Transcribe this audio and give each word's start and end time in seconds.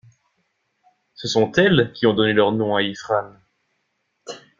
Ce 1.13 1.27
sont 1.27 1.51
elles 1.51 1.91
qui 1.93 2.07
ont 2.07 2.15
donné 2.15 2.33
leur 2.33 2.51
nom 2.51 2.75
à 2.75 2.81
Ifrane. 2.81 3.39